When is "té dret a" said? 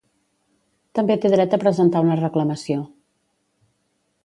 1.25-1.59